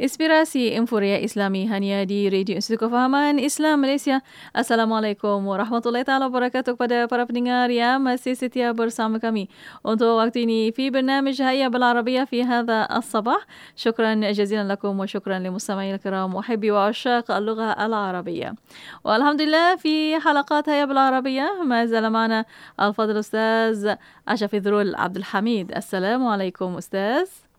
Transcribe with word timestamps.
Inspirasi 0.00 0.72
Inforia 0.80 1.20
Islami 1.20 1.68
hanya 1.68 2.08
di 2.08 2.32
Radio 2.32 2.56
Institut 2.56 2.88
Kefahaman 2.88 3.36
Islam 3.36 3.84
Malaysia. 3.84 4.24
Assalamualaikum 4.56 5.44
warahmatullahi 5.44 6.08
taala 6.08 6.32
wabarakatuh 6.32 6.72
kepada 6.72 7.04
para 7.04 7.28
pendengar 7.28 7.68
yang 7.68 8.00
masih 8.00 8.32
setia 8.32 8.72
bersama 8.72 9.20
kami. 9.20 9.52
Untuk 9.84 10.16
waktu 10.16 10.48
ini 10.48 10.72
في 10.72 10.88
برنامج 10.88 11.44
هيا 11.44 11.68
بالعربية 11.68 12.24
في 12.24 12.40
هذا 12.40 12.88
الصباح. 12.96 13.44
شكرا 13.76 14.32
جزيلا 14.32 14.72
لكم 14.72 14.96
وشكرا 15.04 15.36
لمستمعي 15.36 15.92
الكرام 16.00 16.32
محبي 16.32 16.72
وعشاق 16.72 17.28
اللغة 17.28 17.76
العربية. 17.84 18.56
والحمد 19.04 19.40
لله 19.42 19.76
في 19.84 20.16
حلقات 20.16 20.68
هيا 20.68 20.88
بالعربية 20.88 21.60
ما 21.60 21.84
زال 21.84 22.08
معنا 22.08 22.48
الفضل 22.80 23.20
الأستاذ 23.20 24.00
أشرف 24.28 24.54
ذرول 24.64 24.96
عبد 24.96 25.16
الحميد. 25.16 25.76
السلام 25.76 26.24
عليكم 26.24 26.80
أستاذ. 26.80 27.49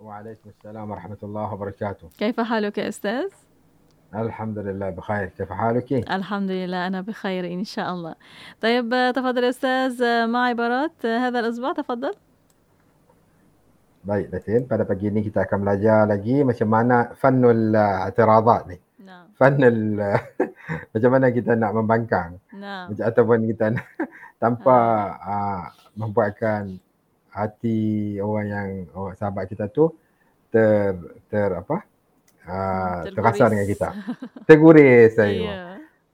وعليكم 0.00 0.50
السلام 0.50 0.90
ورحمة 0.90 1.16
الله 1.22 1.52
وبركاته 1.52 2.08
كيف 2.18 2.40
حالك 2.40 2.78
أستاذ؟ 2.78 3.28
الحمد 4.14 4.58
لله 4.58 4.90
بخير 4.90 5.26
كيف 5.26 5.52
حالك؟ 5.52 5.92
الحمد 5.92 6.50
لله 6.50 6.86
أنا 6.86 7.00
بخير 7.00 7.44
إن 7.44 7.64
شاء 7.64 7.92
الله 7.92 8.14
طيب 8.60 9.12
تفضل 9.14 9.44
أستاذ 9.44 10.26
مع 10.26 10.44
عبارات 10.44 11.06
هذا 11.06 11.40
الأسبوع 11.40 11.72
تفضل 11.72 12.14
Baik, 14.00 14.32
Datin. 14.32 14.64
Pada 14.64 14.88
pagi 14.88 15.12
ini 15.12 15.20
kita 15.20 15.44
akan 15.44 15.60
belajar 15.60 16.08
lagi 16.08 16.40
macam 16.40 16.72
mana 16.72 17.12
fanul 17.20 17.76
i'tiradat 18.08 18.72
ni. 18.72 18.76
نعم 19.04 19.36
Fanul 19.36 20.00
macam 20.96 21.10
mana 21.12 21.28
kita 21.28 21.52
nak 21.52 21.76
membangkang. 21.76 22.40
نعم 22.56 22.96
Macam 22.96 23.04
ataupun 23.04 23.44
kita 23.44 23.76
nak, 23.76 23.84
tanpa 24.40 24.76
uh, 25.20 25.64
membuatkan 26.00 26.80
hati 27.30 28.18
orang 28.18 28.46
yang 28.46 28.68
orang 28.94 29.14
sahabat 29.16 29.46
kita 29.46 29.70
tu 29.70 29.94
ter 30.50 30.98
ter 31.30 31.48
apa? 31.54 31.86
Ah, 32.42 33.06
hmm, 33.06 33.12
uh, 33.12 33.14
terasa 33.14 33.44
dengan 33.46 33.66
kita. 33.68 33.88
Terguris 34.48 35.14
saya 35.14 35.30
ya. 35.30 35.44
yeah. 35.46 35.68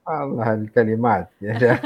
Allah 0.07 0.63
kalimat. 0.71 1.27
Ya. 1.43 1.55
Dia 1.59 1.75
uh, 1.75 1.83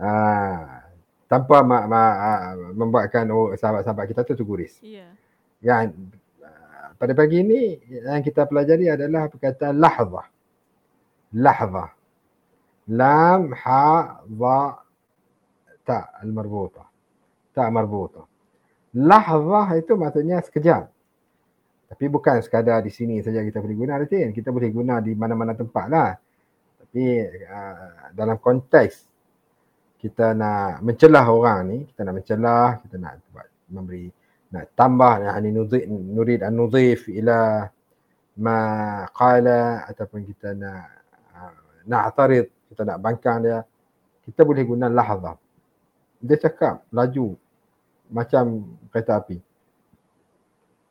ah, 0.08 0.82
tanpa 1.28 1.60
ma- 1.60 1.84
ma- 1.84 2.18
ah, 2.18 2.40
membuatkan 2.72 3.28
sahabat-sahabat 3.58 4.04
kita 4.08 4.24
tu 4.24 4.38
terguris. 4.38 4.80
ya. 4.80 5.04
Yeah. 5.04 5.10
yang 5.58 5.90
pada 6.98 7.14
pagi 7.18 7.42
ini 7.42 7.78
yang 7.90 8.22
kita 8.22 8.46
pelajari 8.46 8.90
adalah 8.90 9.26
perkataan 9.26 9.78
lahzah. 9.78 10.26
Lahzah. 11.34 11.90
Lam 12.88 13.52
ha 13.52 14.22
za 14.24 14.87
ta 15.88 16.12
al-marbuta. 16.20 16.84
Ta 17.56 17.72
marbuta. 17.72 18.28
Lahzah 18.92 19.68
itu 19.80 19.96
maksudnya 19.96 20.44
sekejap. 20.44 20.84
Tapi 21.88 22.04
bukan 22.12 22.44
sekadar 22.44 22.84
di 22.84 22.92
sini 22.92 23.24
saja 23.24 23.40
kita 23.40 23.64
boleh 23.64 23.76
guna 23.80 23.96
Datin. 23.96 24.36
Kita 24.36 24.52
boleh 24.52 24.68
guna 24.68 25.00
di 25.00 25.16
mana-mana 25.16 25.56
tempat 25.56 25.86
lah. 25.88 26.12
Tapi 26.76 27.24
uh, 27.48 28.12
dalam 28.12 28.36
konteks 28.36 29.08
kita 29.96 30.36
nak 30.36 30.84
mencelah 30.84 31.26
orang 31.26 31.58
ni, 31.64 31.78
kita 31.88 32.04
nak 32.04 32.14
mencelah, 32.20 32.68
kita 32.84 32.96
nak 33.00 33.12
buat 33.32 33.48
memberi 33.72 34.06
nak 34.48 34.72
tambah 34.72 35.28
yani 35.28 35.48
nudhi, 35.52 35.84
nurid 35.88 36.40
an 36.40 36.56
nudhif 36.56 37.12
ila 37.12 37.68
ma 38.40 38.58
qala 39.12 39.84
ataupun 39.88 40.24
kita 40.24 40.56
nak 40.56 40.84
uh, 41.34 41.52
na'tarid, 41.88 42.46
kita 42.72 42.84
nak 42.84 42.98
bangkang 43.00 43.44
dia, 43.44 43.64
kita 44.28 44.44
boleh 44.44 44.64
guna 44.64 44.86
lahzah. 44.92 45.36
Dia 46.18 46.36
cakap 46.38 46.82
laju 46.90 47.38
macam 48.10 48.74
kereta 48.90 49.20
api. 49.22 49.38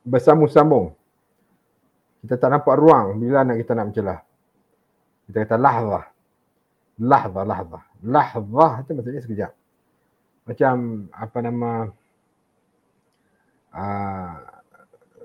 Bersambung-sambung. 0.08 0.96
Kita 2.24 2.40
tak 2.40 2.50
nampak 2.50 2.76
ruang 2.80 3.20
bila 3.20 3.44
nak 3.44 3.60
kita 3.60 3.72
nak 3.76 3.86
mencelah. 3.92 4.20
Kita 5.28 5.38
kata 5.44 5.56
lahzah. 5.60 6.06
Lahzah, 6.98 7.44
lahzah. 7.44 7.84
Lahzah 8.02 8.74
itu 8.82 8.92
maksudnya 8.96 9.22
sekejap. 9.22 9.52
Macam 10.48 10.76
apa 11.12 11.38
nama 11.44 11.72
uh, 13.76 14.32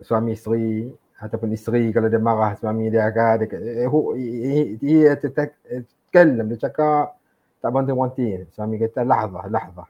suami 0.03 0.35
isteri 0.35 0.91
ataupun 1.23 1.55
isteri 1.55 1.95
kalau 1.95 2.11
dia 2.11 2.19
marah 2.19 2.59
suami 2.59 2.91
dia 2.91 3.07
akan 3.07 3.47
dia 3.47 3.87
eh, 3.87 3.87
he- 3.87 4.75
dia 4.83 5.15
tekalam 5.15 6.51
dia 6.51 6.59
cakap 6.67 7.15
tak 7.63 7.71
berhenti-berhenti. 7.71 8.51
Suami 8.51 8.75
kata 8.83 9.07
lahzah, 9.07 9.47
lahzah. 9.47 9.89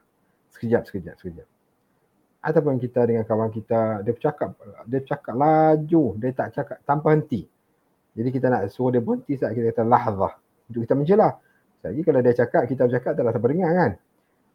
Sekejap, 0.53 0.85
sekejap, 0.85 1.15
sekejap. 1.17 1.47
Ataupun 2.43 2.75
kita 2.77 3.07
dengan 3.07 3.23
kawan 3.23 3.49
kita, 3.49 4.03
dia 4.03 4.11
bercakap, 4.11 4.53
dia 4.85 4.99
bercakap 4.99 5.33
laju, 5.33 6.03
dia 6.19 6.29
tak 6.35 6.47
cakap 6.53 6.77
tanpa 6.83 7.15
henti. 7.15 7.47
Jadi 8.13 8.29
kita 8.29 8.51
nak 8.51 8.69
suruh 8.69 8.93
dia 8.93 9.01
berhenti 9.01 9.33
saat 9.39 9.57
kita 9.57 9.73
kata 9.73 9.83
lahzah. 9.87 10.33
Untuk 10.69 10.85
kita 10.85 10.93
mencelah. 10.93 11.33
Lagi 11.83 12.01
kalau 12.05 12.19
dia 12.21 12.33
cakap, 12.37 12.63
kita 12.69 12.81
bercakap 12.85 13.11
tak 13.17 13.23
rasa 13.25 13.39
beringat 13.41 13.71
kan. 13.73 13.91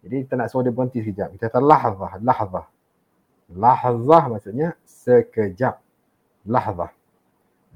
Jadi 0.07 0.17
kita 0.25 0.35
nak 0.39 0.49
suruh 0.53 0.65
dia 0.69 0.75
berhenti 0.75 0.99
sekejap. 1.03 1.29
Kita 1.35 1.45
kata 1.51 1.61
lahzah, 1.65 2.13
lahzah. 2.23 2.67
Lahzah 3.57 4.25
maksudnya 4.31 4.69
sekejap. 4.87 5.75
Lahzah. 6.47 6.93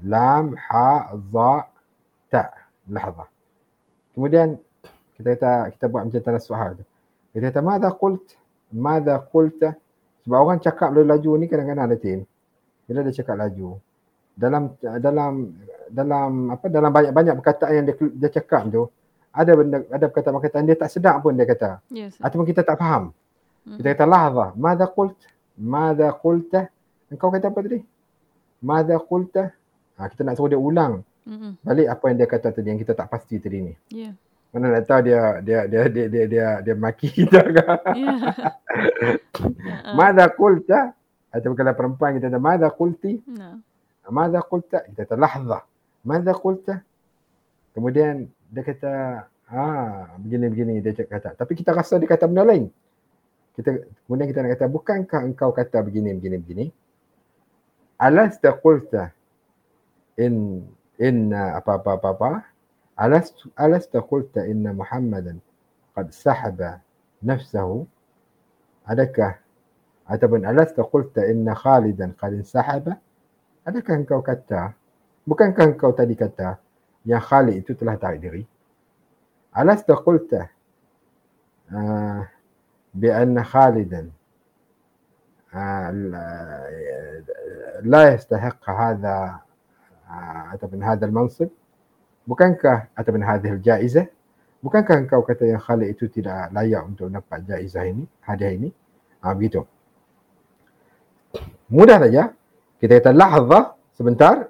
Lam, 0.07 0.55
ha, 0.55 1.11
za, 1.13 1.53
ta. 2.31 2.43
Lahzah. 2.87 3.27
Kemudian 4.15 4.61
kita 5.17 5.35
kata, 5.35 5.51
kita 5.73 5.85
buat 5.89 6.05
macam 6.07 6.21
tanah 6.21 6.41
suhar 6.41 6.69
tu. 6.79 6.85
Kita 7.33 7.49
kata, 7.49 7.59
Mada 7.59 7.89
qult? 7.91 8.37
Mada 8.69 9.17
qulta? 9.19 9.73
Sebab 10.23 10.37
orang 10.39 10.61
cakap 10.61 10.93
laju 10.93 11.31
ni 11.35 11.49
kadang-kadang 11.49 11.85
ada 11.89 11.97
tim. 11.99 12.23
Bila 12.87 13.03
dia 13.03 13.11
cakap 13.11 13.35
laju, 13.35 13.75
dalam 14.33 14.73
dalam 14.79 15.33
dalam 15.93 16.29
apa 16.49 16.65
dalam 16.71 16.89
banyak-banyak 16.89 17.33
perkataan 17.37 17.71
yang 17.75 17.85
dia, 17.85 17.95
dia 18.17 18.29
cakap 18.33 18.65
tu 18.71 18.89
ada 19.29 19.51
benda 19.53 19.77
ada 19.93 20.05
perkataan-perkataan 20.09 20.65
dia 20.65 20.77
tak 20.77 20.89
sedap 20.89 21.21
pun 21.21 21.37
dia 21.37 21.45
kata 21.45 21.77
yes 21.93 22.17
ataupun 22.17 22.45
kita 22.49 22.65
tak 22.65 22.81
faham 22.81 23.13
Mhm. 23.63 23.77
kita 23.77 23.87
kata 23.93 24.05
lahzah 24.09 24.49
madza 24.57 24.89
qult 24.89 25.13
madza 25.53 26.09
qulta 26.17 26.65
engkau 27.13 27.29
kata 27.29 27.53
apa 27.53 27.59
tadi 27.61 27.79
madza 28.59 28.97
qulta 28.97 29.53
ha, 30.01 30.09
kita 30.09 30.21
nak 30.25 30.33
suruh 30.33 30.49
dia 30.49 30.57
ulang 30.57 31.05
Mhm. 31.29 31.61
balik 31.61 31.87
apa 31.93 32.03
yang 32.09 32.17
dia 32.17 32.27
kata 32.27 32.47
tadi 32.51 32.67
yang 32.73 32.79
kita 32.81 32.93
tak 32.97 33.07
pasti 33.13 33.37
tadi 33.37 33.57
ni 33.61 33.73
iya 33.93 34.17
mana 34.53 34.69
nak 34.69 34.85
tahu 34.85 35.01
dia 35.09 35.41
dia 35.41 35.59
dia 35.65 35.81
dia 35.89 36.05
dia 36.05 36.23
dia, 36.29 36.47
dia 36.61 36.75
maki 36.77 37.09
kita 37.17 37.41
kan. 37.41 37.81
Yeah. 37.97 38.53
Mada 39.97 40.29
kulta? 40.29 40.93
Atau 41.33 41.57
kalau 41.57 41.73
perempuan 41.73 42.13
kita 42.21 42.29
ada 42.29 42.37
mada 42.37 42.69
kulti? 42.69 43.17
Ya. 43.25 43.57
No. 43.57 44.13
Mada 44.13 44.45
kulta? 44.45 44.85
Kita 44.85 45.09
kata 45.09 45.17
lahza. 45.17 45.65
Mada 46.05 46.37
kulta? 46.37 46.85
Kemudian 47.73 48.29
dia 48.53 48.61
kata 48.61 49.25
ha, 49.49 49.57
ah 49.57 50.13
begini-begini 50.21 50.85
dia 50.85 50.93
kata. 51.01 51.33
Tapi 51.33 51.57
kita 51.57 51.73
rasa 51.73 51.97
dia 51.97 52.05
kata 52.05 52.29
benda 52.29 52.45
lain. 52.45 52.69
Kita 53.57 53.73
kemudian 54.05 54.29
kita 54.29 54.45
nak 54.45 54.53
kata 54.53 54.65
bukankah 54.69 55.21
engkau 55.33 55.49
kata 55.49 55.81
begini 55.81 56.13
begini 56.13 56.37
begini? 56.37 56.65
Alasta 57.97 58.53
qulta 58.53 59.09
in 60.21 60.61
in 61.01 61.33
apa 61.33 61.81
apa 61.81 61.97
apa 61.97 62.09
apa? 62.13 62.13
apa 62.13 62.52
Alast 62.97 63.33
alasta 63.57 64.01
qulta 64.01 64.45
inna 64.45 64.73
Muhammadan 64.73 65.41
qad 65.95 66.13
sahaba 66.13 66.81
nafsahu? 67.25 67.87
Adakah 68.85 69.39
ataupun 70.05 70.45
alasta 70.45 70.85
qulta 70.85 71.25
inna 71.25 71.57
Khalidan 71.57 72.13
qad 72.13 72.37
insahaba? 72.37 73.01
Adakah 73.65 73.93
engkau 73.97 74.21
kata, 74.21 74.75
bukankah 75.25 75.73
engkau 75.73 75.95
tadi 75.95 76.13
kata 76.13 76.59
yang 77.07 77.23
Khalid 77.23 77.65
itu 77.65 77.73
telah 77.73 77.97
tarik 77.97 78.21
diri? 78.21 78.43
Alasta 79.57 79.97
qulta 79.97 80.45
uh, 81.73 82.21
bi 82.93 83.09
anna 83.09 83.41
Khalidan 83.41 84.11
uh, 85.49 85.89
la, 85.89 86.25
la 87.81 88.01
yastahiq 88.13 88.61
hadha 88.61 89.41
uh, 90.05 90.43
ataupun 90.53 90.77
hadha 90.83 91.09
al-mansib? 91.09 91.49
Bukankah 92.23 92.91
ataupun 92.95 93.23
hadhihi 93.23 93.53
al-jaizah? 93.59 94.07
Bukankah 94.63 94.95
engkau 95.03 95.19
kata 95.27 95.43
yang 95.43 95.59
Khalid 95.59 95.91
itu 95.91 96.07
tidak 96.07 96.47
layak 96.55 96.87
untuk 96.87 97.11
dapat 97.11 97.43
jaizah 97.43 97.83
ini, 97.83 98.07
hadiah 98.23 98.55
ini? 98.55 98.71
Ah 99.19 99.35
begitu. 99.35 99.67
Mudah 101.67 101.99
saja. 101.99 102.31
Kita 102.79 102.99
kata 102.99 103.11
lahzah 103.11 103.75
sebentar. 103.91 104.47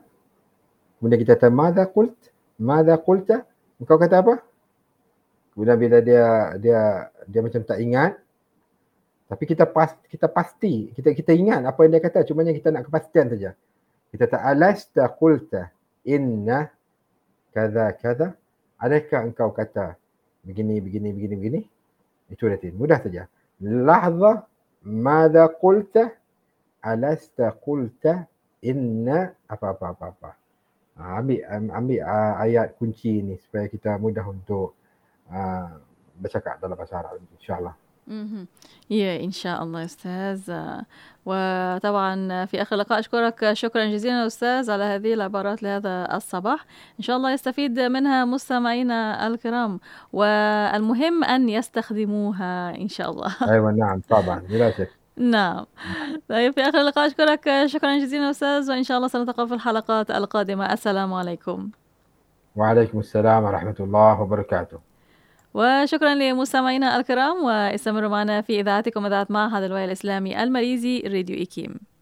Kemudian 1.01 1.17
kita 1.17 1.33
kata 1.33 1.49
madza 1.49 1.83
qult? 1.89 2.13
Madza 2.61 2.93
qulta? 3.01 3.41
Engkau 3.81 3.97
kata 3.97 4.21
apa? 4.21 4.37
Kemudian 5.53 5.77
bila 5.81 5.97
dia 6.01 6.57
dia 6.61 7.09
dia 7.25 7.41
macam 7.41 7.61
tak 7.65 7.81
ingat. 7.81 8.13
Tapi 9.33 9.43
kita 9.49 9.65
pas, 9.65 9.97
kita 10.05 10.29
pasti, 10.29 10.93
kita 10.93 11.09
kita 11.09 11.33
ingat 11.33 11.65
apa 11.65 11.79
yang 11.81 11.97
dia 11.97 12.03
kata, 12.05 12.21
cuma 12.21 12.45
kita 12.45 12.69
nak 12.69 12.85
kepastian 12.85 13.33
saja. 13.33 13.57
Kita 14.13 14.29
kata 14.29 14.45
alasta 14.45 15.09
qulta 15.09 15.73
inna 16.05 16.69
kaza 17.53 17.93
kaza? 18.01 18.27
Adakah 18.81 19.31
engkau 19.31 19.53
kata 19.55 19.95
begini 20.43 20.81
begini 20.83 21.09
begini 21.15 21.35
begini? 21.39 21.59
Itu 22.27 22.49
dia 22.49 22.73
mudah 22.73 22.99
saja. 22.99 23.29
Lahzah 23.63 24.43
madza 24.83 25.47
qulta? 25.55 26.11
alasta 26.83 27.55
qulta 27.55 28.27
inna 28.59 29.31
apa 29.47 29.65
apa 29.71 29.85
apa 29.95 30.05
apa. 30.11 30.31
Ha, 30.93 31.17
ambil 31.23 31.39
ambil 31.73 31.99
uh, 32.05 32.33
ayat 32.43 32.77
kunci 32.77 33.23
ni 33.23 33.39
supaya 33.41 33.65
kita 33.65 33.97
mudah 33.97 34.21
untuk 34.29 34.77
uh, 35.31 35.79
bercakap 36.19 36.61
dalam 36.61 36.77
bahasa 36.77 37.01
Arab 37.01 37.17
insyaallah. 37.39 37.73
يا 38.89 39.23
إن 39.23 39.31
شاء 39.31 39.63
الله 39.63 39.85
أستاذ. 39.85 40.51
وطبعا 41.25 42.45
في 42.45 42.61
آخر 42.61 42.75
اللقاء 42.75 42.99
أشكرك. 42.99 43.53
شكرا 43.53 43.85
جزيلا 43.85 44.27
أستاذ 44.27 44.71
على 44.71 44.83
هذه 44.83 45.13
العبارات 45.13 45.63
لهذا 45.63 46.15
الصباح. 46.15 46.65
إن 46.99 47.03
شاء 47.03 47.17
الله 47.17 47.31
يستفيد 47.31 47.79
منها 47.79 48.25
مستمعينا 48.25 49.27
الكرام. 49.27 49.79
والمهم 50.13 51.23
أن 51.23 51.49
يستخدموها 51.49 52.75
إن 52.75 52.87
شاء 52.87 53.11
الله. 53.11 53.35
أيوة 53.51 53.71
نعم 53.71 54.01
طبعا 54.09 54.39
بلا 54.39 54.71
شك. 54.71 54.89
نعم. 55.17 55.65
طيب 56.29 56.53
في 56.53 56.61
آخر 56.61 56.81
اللقاء 56.81 57.07
أشكرك. 57.07 57.65
شكرا 57.65 57.97
جزيلا 57.97 58.29
أستاذ. 58.29 58.71
وإن 58.71 58.83
شاء 58.83 58.97
الله 58.97 59.07
سنلتقى 59.07 59.47
في 59.47 59.53
الحلقات 59.53 60.11
القادمة. 60.11 60.73
السلام 60.73 61.13
عليكم. 61.13 61.69
وعليكم 62.55 62.99
السلام 62.99 63.43
ورحمة 63.43 63.75
الله 63.79 64.21
وبركاته. 64.21 64.92
وشكرا 65.53 66.15
لمستمعينا 66.15 66.97
الكرام 66.97 67.43
واستمروا 67.43 68.09
معنا 68.09 68.41
في 68.41 68.59
إذاعتكم 68.59 69.05
إذاعة 69.05 69.27
معهد 69.29 69.63
الوعي 69.63 69.85
الإسلامي 69.85 70.43
الماليزي 70.43 70.99
راديو 70.99 71.35
إيكيم. 71.35 71.92